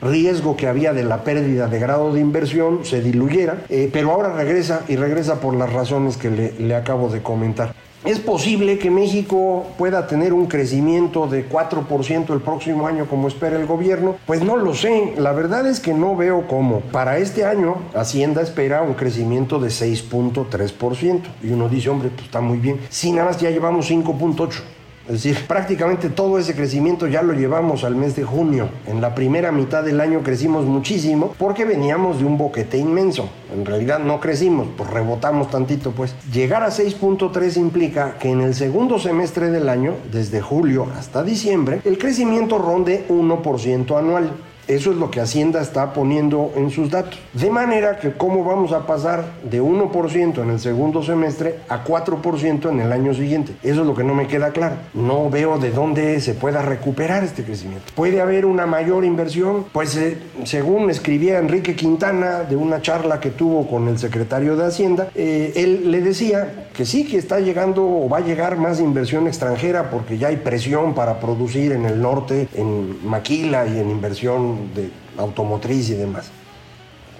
riesgo 0.00 0.56
que 0.56 0.66
había 0.66 0.92
de 0.92 1.04
la 1.04 1.24
pérdida 1.24 1.66
de 1.68 1.78
grado 1.78 2.12
de 2.12 2.20
inversión 2.20 2.84
se 2.84 3.00
diluyera. 3.00 3.64
Eh, 3.68 3.88
pero 3.92 4.12
ahora 4.12 4.34
regresa 4.34 4.82
y 4.88 4.96
regresa 4.96 5.40
por 5.40 5.54
las 5.54 5.72
razones 5.72 6.16
que 6.16 6.30
le 6.30 6.74
acabo 6.74 7.08
de 7.08 7.22
comentar. 7.22 7.74
¿Es 8.04 8.20
posible 8.20 8.78
que 8.78 8.90
México 8.90 9.64
pueda 9.78 10.06
tener 10.06 10.34
un 10.34 10.44
crecimiento 10.44 11.26
de 11.26 11.48
4% 11.48 12.34
el 12.34 12.42
próximo 12.42 12.86
año 12.86 13.06
como 13.06 13.28
espera 13.28 13.58
el 13.58 13.64
gobierno? 13.64 14.16
Pues 14.26 14.42
no 14.42 14.58
lo 14.58 14.74
sé, 14.74 15.14
la 15.16 15.32
verdad 15.32 15.66
es 15.66 15.80
que 15.80 15.94
no 15.94 16.14
veo 16.14 16.46
cómo. 16.46 16.80
Para 16.80 17.16
este 17.16 17.46
año 17.46 17.76
Hacienda 17.94 18.42
espera 18.42 18.82
un 18.82 18.92
crecimiento 18.92 19.58
de 19.58 19.68
6.3% 19.68 21.22
y 21.42 21.48
uno 21.48 21.70
dice, 21.70 21.88
hombre, 21.88 22.10
pues 22.10 22.26
está 22.26 22.42
muy 22.42 22.58
bien. 22.58 22.78
Si 22.90 23.10
nada 23.10 23.28
más 23.28 23.40
ya 23.40 23.48
llevamos 23.48 23.90
5.8%. 23.90 24.73
Es 25.06 25.22
decir, 25.22 25.46
prácticamente 25.46 26.08
todo 26.08 26.38
ese 26.38 26.54
crecimiento 26.54 27.06
ya 27.06 27.22
lo 27.22 27.34
llevamos 27.34 27.84
al 27.84 27.94
mes 27.94 28.16
de 28.16 28.24
junio. 28.24 28.70
En 28.86 29.02
la 29.02 29.14
primera 29.14 29.52
mitad 29.52 29.82
del 29.84 30.00
año 30.00 30.22
crecimos 30.22 30.64
muchísimo 30.64 31.34
porque 31.38 31.66
veníamos 31.66 32.18
de 32.18 32.24
un 32.24 32.38
boquete 32.38 32.78
inmenso. 32.78 33.28
En 33.52 33.66
realidad 33.66 33.98
no 33.98 34.18
crecimos, 34.18 34.66
pues 34.76 34.88
rebotamos 34.88 35.50
tantito 35.50 35.90
pues. 35.90 36.14
Llegar 36.32 36.62
a 36.62 36.70
6.3 36.70 37.58
implica 37.58 38.16
que 38.18 38.30
en 38.30 38.40
el 38.40 38.54
segundo 38.54 38.98
semestre 38.98 39.50
del 39.50 39.68
año, 39.68 39.94
desde 40.10 40.40
julio 40.40 40.86
hasta 40.96 41.22
diciembre, 41.22 41.82
el 41.84 41.98
crecimiento 41.98 42.56
ronde 42.58 43.04
1% 43.08 43.98
anual. 43.98 44.30
Eso 44.68 44.90
es 44.92 44.96
lo 44.96 45.10
que 45.10 45.20
Hacienda 45.20 45.60
está 45.60 45.92
poniendo 45.92 46.52
en 46.56 46.70
sus 46.70 46.90
datos. 46.90 47.18
De 47.32 47.50
manera 47.50 47.98
que 47.98 48.12
cómo 48.12 48.44
vamos 48.44 48.72
a 48.72 48.86
pasar 48.86 49.24
de 49.42 49.62
1% 49.62 50.42
en 50.42 50.50
el 50.50 50.60
segundo 50.60 51.02
semestre 51.02 51.60
a 51.68 51.84
4% 51.84 52.70
en 52.70 52.80
el 52.80 52.92
año 52.92 53.14
siguiente. 53.14 53.52
Eso 53.62 53.82
es 53.82 53.86
lo 53.86 53.94
que 53.94 54.04
no 54.04 54.14
me 54.14 54.26
queda 54.26 54.50
claro. 54.50 54.76
No 54.94 55.28
veo 55.30 55.58
de 55.58 55.70
dónde 55.70 56.20
se 56.20 56.34
pueda 56.34 56.62
recuperar 56.62 57.24
este 57.24 57.44
crecimiento. 57.44 57.84
¿Puede 57.94 58.20
haber 58.20 58.46
una 58.46 58.66
mayor 58.66 59.04
inversión? 59.04 59.66
Pues 59.72 59.96
eh, 59.96 60.18
según 60.44 60.90
escribía 60.90 61.38
Enrique 61.38 61.76
Quintana 61.76 62.40
de 62.40 62.56
una 62.56 62.80
charla 62.80 63.20
que 63.20 63.30
tuvo 63.30 63.68
con 63.68 63.88
el 63.88 63.98
secretario 63.98 64.56
de 64.56 64.66
Hacienda, 64.66 65.08
eh, 65.14 65.52
él 65.56 65.90
le 65.90 66.00
decía 66.00 66.68
que 66.72 66.86
sí, 66.86 67.04
que 67.04 67.18
está 67.18 67.40
llegando 67.40 67.84
o 67.84 68.08
va 68.08 68.18
a 68.18 68.20
llegar 68.20 68.56
más 68.56 68.80
inversión 68.80 69.26
extranjera 69.26 69.90
porque 69.90 70.18
ya 70.18 70.28
hay 70.28 70.36
presión 70.36 70.94
para 70.94 71.20
producir 71.20 71.72
en 71.72 71.84
el 71.84 72.00
norte, 72.00 72.48
en 72.54 73.06
maquila 73.06 73.66
y 73.66 73.78
en 73.78 73.90
inversión 73.90 74.53
de 74.74 74.90
automotriz 75.18 75.90
y 75.90 75.94
demás. 75.94 76.30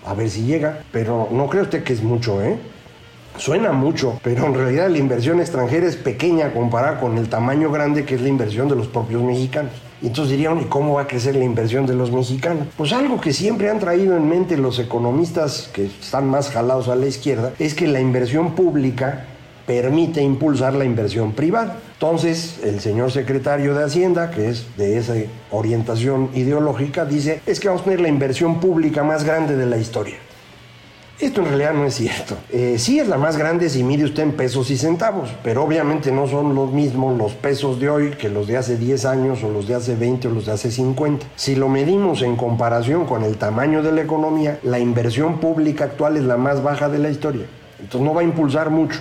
A 0.06 0.14
ver 0.14 0.28
si 0.30 0.44
llega, 0.44 0.80
pero 0.92 1.28
no 1.30 1.48
cree 1.48 1.62
usted 1.62 1.82
que 1.82 1.92
es 1.92 2.02
mucho, 2.02 2.42
¿eh? 2.42 2.58
Suena 3.36 3.72
mucho, 3.72 4.20
pero 4.22 4.46
en 4.46 4.54
realidad 4.54 4.88
la 4.88 4.98
inversión 4.98 5.40
extranjera 5.40 5.86
es 5.86 5.96
pequeña 5.96 6.52
comparada 6.52 7.00
con 7.00 7.18
el 7.18 7.28
tamaño 7.28 7.70
grande 7.72 8.04
que 8.04 8.14
es 8.14 8.20
la 8.20 8.28
inversión 8.28 8.68
de 8.68 8.76
los 8.76 8.86
propios 8.86 9.22
mexicanos. 9.22 9.72
Y 10.02 10.08
entonces 10.08 10.32
dirían, 10.32 10.60
¿y 10.60 10.64
cómo 10.64 10.94
va 10.94 11.02
a 11.02 11.06
crecer 11.08 11.34
la 11.34 11.44
inversión 11.44 11.86
de 11.86 11.94
los 11.94 12.12
mexicanos? 12.12 12.68
Pues 12.76 12.92
algo 12.92 13.20
que 13.20 13.32
siempre 13.32 13.70
han 13.70 13.80
traído 13.80 14.16
en 14.16 14.28
mente 14.28 14.56
los 14.56 14.78
economistas 14.78 15.68
que 15.72 15.86
están 15.86 16.28
más 16.28 16.50
jalados 16.50 16.88
a 16.88 16.94
la 16.94 17.06
izquierda 17.06 17.52
es 17.58 17.74
que 17.74 17.88
la 17.88 18.00
inversión 18.00 18.54
pública 18.54 19.24
permite 19.66 20.22
impulsar 20.22 20.74
la 20.74 20.84
inversión 20.84 21.32
privada. 21.32 21.78
Entonces, 21.92 22.60
el 22.62 22.80
señor 22.80 23.10
secretario 23.12 23.74
de 23.74 23.84
Hacienda, 23.84 24.30
que 24.30 24.48
es 24.48 24.66
de 24.76 24.98
esa 24.98 25.14
orientación 25.50 26.30
ideológica, 26.34 27.04
dice, 27.04 27.40
es 27.46 27.60
que 27.60 27.68
vamos 27.68 27.82
a 27.82 27.84
tener 27.84 28.00
la 28.00 28.08
inversión 28.08 28.60
pública 28.60 29.02
más 29.02 29.24
grande 29.24 29.56
de 29.56 29.66
la 29.66 29.78
historia. 29.78 30.16
Esto 31.20 31.42
en 31.42 31.46
realidad 31.46 31.74
no 31.74 31.86
es 31.86 31.94
cierto. 31.94 32.36
Eh, 32.50 32.74
sí 32.76 32.98
es 32.98 33.06
la 33.06 33.16
más 33.16 33.36
grande 33.36 33.70
si 33.70 33.84
mide 33.84 34.04
usted 34.04 34.24
en 34.24 34.32
pesos 34.32 34.68
y 34.72 34.76
centavos, 34.76 35.30
pero 35.44 35.62
obviamente 35.62 36.10
no 36.10 36.26
son 36.26 36.56
los 36.56 36.72
mismos 36.72 37.16
los 37.16 37.34
pesos 37.34 37.78
de 37.78 37.88
hoy 37.88 38.10
que 38.10 38.28
los 38.28 38.48
de 38.48 38.56
hace 38.56 38.76
10 38.76 39.04
años 39.04 39.44
o 39.44 39.48
los 39.48 39.68
de 39.68 39.76
hace 39.76 39.94
20 39.94 40.26
o 40.26 40.30
los 40.32 40.46
de 40.46 40.52
hace 40.52 40.72
50. 40.72 41.24
Si 41.36 41.54
lo 41.54 41.68
medimos 41.68 42.22
en 42.22 42.34
comparación 42.34 43.06
con 43.06 43.22
el 43.22 43.36
tamaño 43.36 43.80
de 43.80 43.92
la 43.92 44.02
economía, 44.02 44.58
la 44.64 44.80
inversión 44.80 45.38
pública 45.38 45.84
actual 45.84 46.16
es 46.16 46.24
la 46.24 46.36
más 46.36 46.64
baja 46.64 46.88
de 46.88 46.98
la 46.98 47.10
historia. 47.10 47.46
Entonces 47.78 48.00
no 48.00 48.12
va 48.12 48.22
a 48.22 48.24
impulsar 48.24 48.70
mucho. 48.70 48.98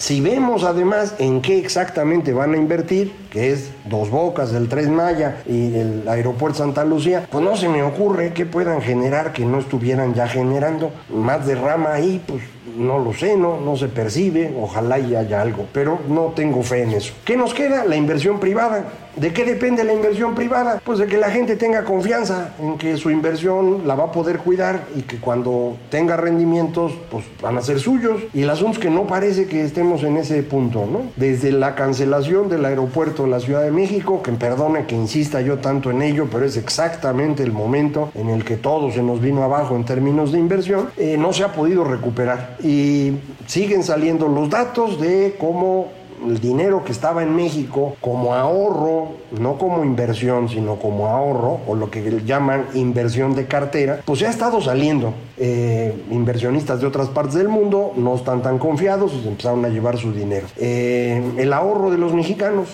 Si 0.00 0.22
vemos 0.22 0.64
además 0.64 1.14
en 1.18 1.42
qué 1.42 1.58
exactamente 1.58 2.32
van 2.32 2.54
a 2.54 2.56
invertir, 2.56 3.12
que 3.30 3.52
es 3.52 3.70
Dos 3.86 4.10
Bocas, 4.10 4.52
el 4.52 4.68
Tres 4.68 4.88
Maya 4.88 5.42
y 5.46 5.74
el 5.74 6.08
Aeropuerto 6.08 6.58
Santa 6.58 6.84
Lucía, 6.84 7.26
pues 7.30 7.44
no 7.44 7.56
se 7.56 7.68
me 7.68 7.82
ocurre 7.82 8.32
que 8.32 8.46
puedan 8.46 8.82
generar 8.82 9.32
que 9.32 9.44
no 9.44 9.58
estuvieran 9.58 10.14
ya 10.14 10.26
generando 10.26 10.90
más 11.08 11.46
derrama 11.46 11.92
ahí, 11.92 12.22
pues 12.26 12.42
no 12.76 12.98
lo 12.98 13.12
sé, 13.12 13.36
no, 13.36 13.60
no 13.60 13.76
se 13.76 13.88
percibe, 13.88 14.54
ojalá 14.60 14.98
y 14.98 15.14
haya 15.14 15.40
algo, 15.40 15.66
pero 15.72 15.98
no 16.08 16.32
tengo 16.34 16.62
fe 16.62 16.82
en 16.82 16.90
eso. 16.90 17.12
¿Qué 17.24 17.36
nos 17.36 17.54
queda? 17.54 17.84
La 17.84 17.96
inversión 17.96 18.40
privada. 18.40 18.84
¿De 19.16 19.32
qué 19.32 19.44
depende 19.44 19.82
la 19.82 19.92
inversión 19.92 20.34
privada? 20.34 20.80
Pues 20.84 20.98
de 20.98 21.06
que 21.06 21.18
la 21.18 21.30
gente 21.30 21.56
tenga 21.56 21.84
confianza 21.84 22.54
en 22.60 22.78
que 22.78 22.96
su 22.96 23.10
inversión 23.10 23.86
la 23.86 23.96
va 23.96 24.04
a 24.04 24.12
poder 24.12 24.38
cuidar 24.38 24.84
y 24.94 25.02
que 25.02 25.18
cuando 25.18 25.76
tenga 25.90 26.16
rendimientos, 26.16 26.92
pues 27.10 27.24
van 27.42 27.58
a 27.58 27.60
ser 27.60 27.80
suyos. 27.80 28.22
Y 28.32 28.42
el 28.42 28.50
asunto 28.50 28.74
es 28.74 28.78
que 28.78 28.90
no 28.90 29.06
parece 29.06 29.46
que 29.46 29.62
estemos 29.62 30.04
en 30.04 30.16
ese 30.16 30.42
punto, 30.44 30.86
¿no? 30.90 31.02
Desde 31.16 31.50
la 31.50 31.74
cancelación 31.74 32.48
del 32.48 32.64
aeropuerto 32.64 33.19
de 33.24 33.30
la 33.30 33.40
Ciudad 33.40 33.62
de 33.62 33.70
México, 33.70 34.22
que 34.22 34.32
perdone 34.32 34.86
que 34.86 34.94
insista 34.94 35.40
yo 35.40 35.58
tanto 35.58 35.90
en 35.90 36.02
ello, 36.02 36.28
pero 36.30 36.44
es 36.44 36.56
exactamente 36.56 37.42
el 37.42 37.52
momento 37.52 38.10
en 38.14 38.28
el 38.30 38.44
que 38.44 38.56
todo 38.56 38.90
se 38.90 39.02
nos 39.02 39.20
vino 39.20 39.42
abajo 39.42 39.76
en 39.76 39.84
términos 39.84 40.32
de 40.32 40.38
inversión, 40.38 40.90
eh, 40.96 41.16
no 41.18 41.32
se 41.32 41.44
ha 41.44 41.52
podido 41.52 41.84
recuperar. 41.84 42.56
Y 42.62 43.12
siguen 43.46 43.82
saliendo 43.82 44.28
los 44.28 44.50
datos 44.50 45.00
de 45.00 45.36
cómo 45.38 45.88
el 46.26 46.40
dinero 46.40 46.84
que 46.84 46.92
estaba 46.92 47.22
en 47.22 47.34
México 47.34 47.96
como 48.00 48.34
ahorro, 48.34 49.12
no 49.38 49.58
como 49.58 49.84
inversión, 49.84 50.48
sino 50.48 50.76
como 50.76 51.06
ahorro, 51.08 51.60
o 51.66 51.74
lo 51.74 51.90
que 51.90 52.22
llaman 52.24 52.66
inversión 52.74 53.34
de 53.34 53.46
cartera, 53.46 54.00
pues 54.04 54.20
ya 54.20 54.28
ha 54.28 54.30
estado 54.30 54.60
saliendo. 54.60 55.14
Eh, 55.38 55.94
inversionistas 56.10 56.80
de 56.80 56.86
otras 56.86 57.08
partes 57.08 57.34
del 57.34 57.48
mundo 57.48 57.92
no 57.96 58.14
están 58.14 58.42
tan 58.42 58.58
confiados 58.58 59.12
se 59.12 59.28
empezaron 59.28 59.64
a 59.64 59.68
llevar 59.68 59.96
su 59.96 60.12
dinero. 60.12 60.46
Eh, 60.56 61.22
el 61.38 61.52
ahorro 61.52 61.90
de 61.90 61.98
los 61.98 62.12
mexicanos 62.12 62.68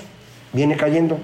viene 0.56 0.76
cayendo. 0.76 1.18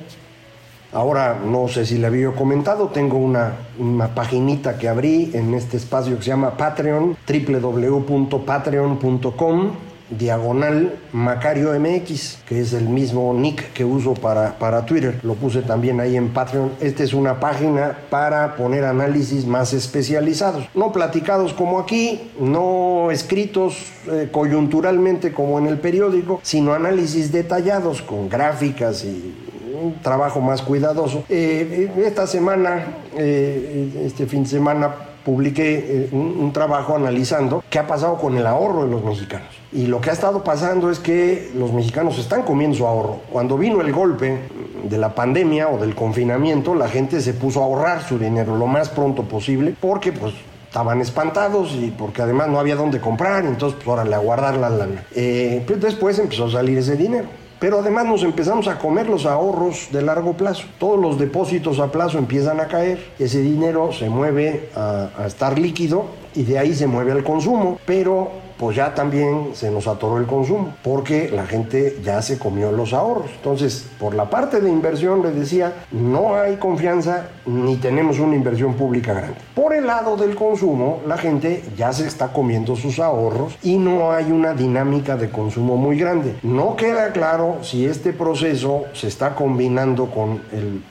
Ahora, 0.93 1.41
no 1.45 1.67
sé 1.69 1.87
si 1.87 1.97
le 1.97 2.07
había 2.07 2.31
comentado, 2.33 2.89
tengo 2.89 3.17
una, 3.17 3.53
una 3.79 4.15
paginita 4.15 4.77
que 4.79 4.89
abrí 4.89 5.31
en 5.33 5.55
este 5.55 5.79
espacio 5.79 6.19
que 6.19 6.23
se 6.23 6.29
llama 6.29 6.59
Patreon, 6.59 7.17
www.patreon.com 7.27 9.71
diagonal 10.19 10.99
Macario 11.13 11.79
MX, 11.79 12.39
que 12.47 12.61
es 12.61 12.73
el 12.73 12.89
mismo 12.89 13.33
nick 13.35 13.73
que 13.73 13.85
uso 13.85 14.15
para, 14.15 14.59
para 14.59 14.85
Twitter. 14.87 15.21
Lo 15.23 15.35
puse 15.35 15.63
también 15.63 16.01
ahí 16.01 16.17
en 16.17 16.31
Patreon. 16.31 16.73
Esta 16.81 17.03
es 17.03 17.13
una 17.13 17.41
página 17.41 17.97
para 18.11 18.57
poner 18.57 18.85
análisis 18.85 19.47
más 19.47 19.73
especializados. 19.73 20.69
No 20.75 20.93
platicados 20.93 21.53
como 21.53 21.79
aquí, 21.79 22.31
no 22.39 23.11
escritos 23.11 23.93
eh, 24.11 24.29
coyunturalmente 24.31 25.33
como 25.33 25.59
en 25.59 25.67
el 25.67 25.79
periódico, 25.79 26.41
sino 26.43 26.73
análisis 26.73 27.33
detallados 27.33 28.03
con 28.03 28.29
gráficas 28.29 29.05
y 29.05 29.35
un 29.83 29.95
trabajo 30.03 30.41
más 30.41 30.63
cuidadoso. 30.63 31.25
Eh, 31.29 31.91
esta 31.99 32.27
semana, 32.27 32.99
eh, 33.17 34.05
este 34.05 34.27
fin 34.27 34.45
de 34.45 34.49
semana, 34.49 34.95
publiqué 35.25 36.09
un, 36.13 36.37
un, 36.39 36.53
trabajo 36.53 36.97
analizando 36.97 37.63
qué 37.71 37.79
ha 37.79 37.87
pasado 37.87 38.17
con 38.19 38.37
el 38.37 38.47
ahorro 38.47 38.85
de 38.85 38.91
los 38.91 39.05
mexicanos. 39.05 39.49
Y 39.73 39.87
lo 39.87 40.01
que 40.01 40.11
ha 40.11 40.13
estado 40.13 40.45
pasando 40.45 40.91
es 40.91 40.99
que 40.99 41.51
los 41.55 41.73
mexicanos 41.73 42.19
están 42.19 42.43
comiendo 42.43 42.77
su 42.77 42.87
ahorro. 42.87 43.21
Cuando 43.31 43.57
vino 43.57 43.81
el 43.81 43.93
golpe 43.93 44.39
de 44.85 44.99
la 44.99 45.15
pandemia 45.15 45.69
o 45.69 45.79
del 45.79 45.95
confinamiento, 45.95 46.75
la 46.75 46.89
gente 46.89 47.21
se 47.21 47.35
puso 47.35 47.61
a 47.61 47.65
ahorrar 47.65 48.03
su 48.03 48.19
dinero 48.19 48.57
lo 48.57 48.67
más 48.67 48.89
pronto 48.89 49.23
posible 49.23 49.75
porque 49.81 50.13
pues 50.13 50.35
estaban 50.67 51.01
espantados 51.01 51.73
y 51.75 51.91
porque 51.91 52.23
además 52.23 52.49
no 52.49 52.59
había 52.59 52.77
dónde 52.77 52.99
comprar, 52.99 53.45
entonces 53.45 53.77
pues 53.77 53.89
órale, 53.89 54.15
a 54.15 54.19
guardar 54.19 54.57
la 54.57 54.71
lana. 54.71 55.05
Eh, 55.15 55.63
pues 55.67 55.81
después 55.81 56.19
empezó 56.19 56.47
a 56.47 56.51
salir 56.51 56.79
ese 56.79 56.97
dinero. 56.97 57.27
Pero 57.63 57.79
además 57.79 58.07
nos 58.07 58.25
empezamos 58.25 58.67
a 58.67 58.77
comer 58.77 59.09
los 59.09 59.25
ahorros 59.25 59.87
de 59.93 60.03
largo 60.03 60.33
plazo. 60.33 60.65
Todos 60.81 60.99
los 60.99 61.17
depósitos 61.17 61.79
a 61.79 61.93
plazo 61.93 62.19
empiezan 62.19 62.59
a 62.59 62.67
caer, 62.67 63.13
ese 63.21 63.41
dinero 63.41 63.93
se 63.93 64.11
mueve 64.11 64.69
a, 64.75 65.11
estar 65.25 65.57
líquido 65.57 66.07
y 66.35 66.43
de 66.43 66.59
ahí 66.59 66.75
se 66.75 66.89
mueve 66.89 67.13
al 67.13 67.23
consumo, 67.23 67.79
pero 67.87 68.33
pues 68.59 68.77
ya 68.77 68.95
también 68.95 69.51
se 69.55 69.71
nos 69.71 69.87
atoró 69.87 70.19
el 70.19 70.27
consumo, 70.27 70.75
porque 70.83 71.31
la 71.31 71.47
gente 71.47 71.99
ya 72.03 72.21
se 72.21 72.37
comió 72.37 72.73
los 72.73 72.93
ahorros. 72.93 73.31
Entonces, 73.37 73.87
por 74.01 74.13
la 74.17 74.29
parte 74.29 74.61
de 74.61 74.69
inversión, 74.69 75.23
les 75.23 75.37
decía, 75.37 75.85
no 75.93 76.35
hay 76.35 76.57
confianza 76.57 77.29
ni 77.47 77.77
tenemos 77.77 78.19
una 78.19 78.35
inversión 78.35 78.75
pública 78.75 79.13
grande. 79.13 79.37
Por 79.55 79.75
el 79.75 79.87
lado 79.87 80.17
del 80.17 80.35
consumo, 80.35 81.01
la 81.07 81.19
gente 81.19 81.63
ya 81.77 81.93
se 81.93 82.07
está 82.07 82.33
comiendo 82.33 82.77
sus 82.77 82.99
ahorros 82.99 83.57
y 83.63 83.79
no 83.79 84.13
hay 84.13 84.31
una 84.31 84.55
dinámica 84.55 85.17
de 85.17 85.31
consumo 85.31 85.77
muy 85.77 85.99
grande. 85.99 86.35
No 86.43 86.77
queda 86.77 87.13
claro 87.13 87.59
si 87.63 87.87
este 87.87 88.13
proceso 88.13 88.85
se 88.93 89.09
está 89.09 89.35
combinando 89.35 90.07
con 90.07 90.43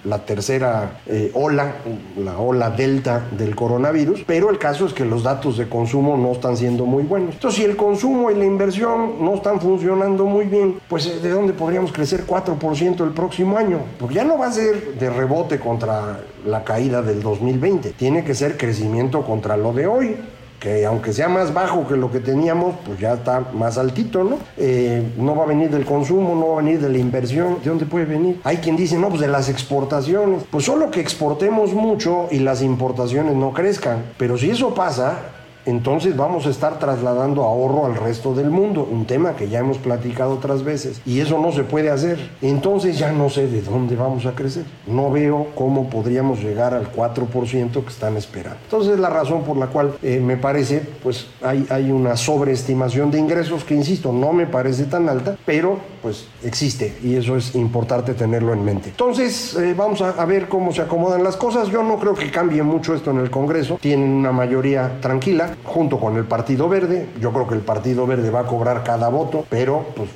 la 0.03 0.19
tercera 0.19 0.99
eh, 1.05 1.31
ola, 1.33 1.75
la 2.17 2.37
ola 2.37 2.69
delta 2.69 3.23
del 3.37 3.55
coronavirus, 3.55 4.23
pero 4.25 4.49
el 4.49 4.57
caso 4.57 4.85
es 4.85 4.93
que 4.93 5.05
los 5.05 5.23
datos 5.23 5.57
de 5.57 5.67
consumo 5.67 6.17
no 6.17 6.31
están 6.31 6.57
siendo 6.57 6.85
muy 6.85 7.03
buenos. 7.03 7.35
Entonces, 7.35 7.59
si 7.59 7.65
el 7.65 7.75
consumo 7.75 8.31
y 8.31 8.35
la 8.35 8.45
inversión 8.45 9.23
no 9.23 9.35
están 9.35 9.59
funcionando 9.59 10.25
muy 10.25 10.45
bien, 10.45 10.79
pues 10.87 11.21
¿de 11.21 11.29
dónde 11.29 11.53
podríamos 11.53 11.91
crecer 11.91 12.25
4% 12.25 13.03
el 13.03 13.11
próximo 13.11 13.57
año? 13.57 13.79
Porque 13.99 14.15
ya 14.15 14.23
no 14.23 14.37
va 14.37 14.47
a 14.47 14.51
ser 14.51 14.95
de 14.95 15.09
rebote 15.09 15.59
contra 15.59 16.19
la 16.45 16.63
caída 16.63 17.01
del 17.01 17.21
2020, 17.21 17.91
tiene 17.91 18.23
que 18.23 18.33
ser 18.33 18.57
crecimiento 18.57 19.23
contra 19.23 19.57
lo 19.57 19.73
de 19.73 19.87
hoy 19.87 20.17
que 20.61 20.85
aunque 20.85 21.11
sea 21.11 21.27
más 21.27 21.55
bajo 21.55 21.87
que 21.87 21.97
lo 21.97 22.11
que 22.11 22.19
teníamos, 22.19 22.75
pues 22.85 22.99
ya 22.99 23.13
está 23.13 23.39
más 23.51 23.79
altito, 23.79 24.23
¿no? 24.23 24.37
Eh, 24.57 25.01
no 25.17 25.35
va 25.35 25.45
a 25.45 25.47
venir 25.47 25.71
del 25.71 25.85
consumo, 25.85 26.35
no 26.35 26.49
va 26.49 26.53
a 26.53 26.63
venir 26.63 26.79
de 26.79 26.87
la 26.87 26.99
inversión. 26.99 27.57
¿De 27.63 27.69
dónde 27.69 27.87
puede 27.87 28.05
venir? 28.05 28.39
Hay 28.43 28.57
quien 28.57 28.77
dice, 28.77 28.95
no, 28.99 29.09
pues 29.09 29.21
de 29.21 29.27
las 29.27 29.49
exportaciones. 29.49 30.43
Pues 30.51 30.65
solo 30.65 30.91
que 30.91 30.99
exportemos 30.99 31.73
mucho 31.73 32.27
y 32.29 32.37
las 32.39 32.61
importaciones 32.61 33.35
no 33.35 33.53
crezcan. 33.53 34.03
Pero 34.17 34.37
si 34.37 34.51
eso 34.51 34.75
pasa, 34.75 35.17
entonces 35.65 36.15
vamos 36.15 36.45
a 36.45 36.49
estar 36.49 36.79
trasladando 36.79 37.43
ahorro 37.43 37.85
al 37.85 37.95
resto 37.95 38.33
del 38.33 38.49
mundo, 38.49 38.87
un 38.89 39.05
tema 39.05 39.35
que 39.35 39.49
ya 39.49 39.59
hemos 39.59 39.77
platicado 39.77 40.33
otras 40.33 40.63
veces, 40.63 41.01
y 41.05 41.19
eso 41.19 41.39
no 41.39 41.51
se 41.51 41.63
puede 41.63 41.89
hacer. 41.89 42.19
Entonces 42.41 42.97
ya 42.97 43.11
no 43.11 43.29
sé 43.29 43.47
de 43.47 43.61
dónde 43.61 43.95
vamos 43.95 44.25
a 44.25 44.33
crecer. 44.33 44.65
No 44.87 45.11
veo 45.11 45.47
cómo 45.55 45.89
podríamos 45.89 46.41
llegar 46.41 46.73
al 46.73 46.91
4% 46.91 47.83
que 47.83 47.89
están 47.89 48.17
esperando. 48.17 48.59
Entonces 48.63 48.93
es 48.93 48.99
la 48.99 49.09
razón 49.09 49.43
por 49.43 49.57
la 49.57 49.67
cual 49.67 49.93
eh, 50.01 50.19
me 50.19 50.37
parece, 50.37 50.81
pues 51.03 51.27
hay, 51.41 51.65
hay 51.69 51.91
una 51.91 52.15
sobreestimación 52.17 53.11
de 53.11 53.19
ingresos 53.19 53.63
que, 53.63 53.75
insisto, 53.75 54.11
no 54.11 54.33
me 54.33 54.47
parece 54.47 54.85
tan 54.85 55.09
alta, 55.09 55.37
pero 55.45 55.79
pues 56.01 56.27
existe 56.43 56.97
y 57.03 57.15
eso 57.15 57.37
es 57.37 57.55
importante 57.55 58.13
tenerlo 58.13 58.53
en 58.53 58.63
mente. 58.63 58.89
Entonces 58.89 59.55
eh, 59.55 59.73
vamos 59.75 60.01
a, 60.01 60.25
ver 60.25 60.47
cómo 60.47 60.71
se 60.71 60.81
acomodan 60.81 61.23
las 61.23 61.37
cosas. 61.37 61.69
Yo 61.69 61.83
no 61.83 61.97
creo 61.97 62.13
que 62.13 62.31
cambie 62.31 62.63
mucho 62.63 62.93
esto 62.93 63.11
en 63.11 63.19
el 63.19 63.29
Congreso. 63.29 63.77
Tienen 63.81 64.09
una 64.09 64.31
mayoría 64.31 64.99
tranquila 65.01 65.55
junto 65.63 65.99
con 65.99 66.17
el 66.17 66.25
Partido 66.25 66.69
Verde. 66.69 67.09
Yo 67.19 67.31
creo 67.31 67.47
que 67.47 67.55
el 67.55 67.61
Partido 67.61 68.07
Verde 68.07 68.29
va 68.29 68.41
a 68.41 68.45
cobrar 68.45 68.83
cada 68.83 69.09
voto, 69.09 69.45
pero 69.49 69.85
pues 69.95 70.09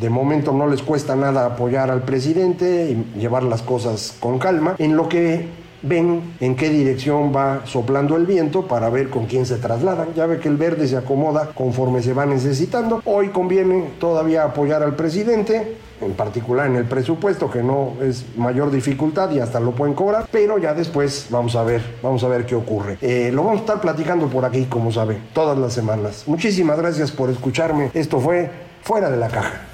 de 0.00 0.10
momento 0.10 0.52
no 0.52 0.66
les 0.66 0.82
cuesta 0.82 1.14
nada 1.14 1.46
apoyar 1.46 1.90
al 1.90 2.02
presidente 2.02 2.90
y 2.90 3.18
llevar 3.18 3.42
las 3.42 3.62
cosas 3.62 4.16
con 4.18 4.38
calma, 4.38 4.74
en 4.78 4.96
lo 4.96 5.08
que 5.08 5.63
ven 5.84 6.34
en 6.40 6.56
qué 6.56 6.70
dirección 6.70 7.34
va 7.34 7.62
soplando 7.64 8.16
el 8.16 8.26
viento 8.26 8.66
para 8.66 8.88
ver 8.90 9.10
con 9.10 9.26
quién 9.26 9.46
se 9.46 9.56
trasladan. 9.56 10.14
Ya 10.14 10.26
ve 10.26 10.38
que 10.38 10.48
el 10.48 10.56
verde 10.56 10.88
se 10.88 10.96
acomoda 10.96 11.50
conforme 11.54 12.02
se 12.02 12.12
va 12.12 12.26
necesitando. 12.26 13.02
Hoy 13.04 13.28
conviene 13.28 13.90
todavía 13.98 14.44
apoyar 14.44 14.82
al 14.82 14.96
presidente, 14.96 15.76
en 16.00 16.12
particular 16.12 16.66
en 16.66 16.76
el 16.76 16.84
presupuesto, 16.84 17.50
que 17.50 17.62
no 17.62 17.94
es 18.02 18.24
mayor 18.36 18.70
dificultad 18.70 19.30
y 19.30 19.40
hasta 19.40 19.60
lo 19.60 19.72
pueden 19.72 19.94
cobrar, 19.94 20.26
pero 20.30 20.58
ya 20.58 20.74
después 20.74 21.26
vamos 21.30 21.54
a 21.56 21.62
ver, 21.62 21.82
vamos 22.02 22.24
a 22.24 22.28
ver 22.28 22.46
qué 22.46 22.54
ocurre. 22.54 22.98
Eh, 23.00 23.30
lo 23.32 23.44
vamos 23.44 23.58
a 23.58 23.60
estar 23.60 23.80
platicando 23.80 24.28
por 24.28 24.44
aquí, 24.44 24.64
como 24.64 24.90
sabe, 24.90 25.18
todas 25.32 25.58
las 25.58 25.72
semanas. 25.72 26.24
Muchísimas 26.26 26.78
gracias 26.78 27.12
por 27.12 27.30
escucharme. 27.30 27.90
Esto 27.94 28.20
fue 28.20 28.50
Fuera 28.82 29.10
de 29.10 29.16
la 29.16 29.28
Caja. 29.28 29.73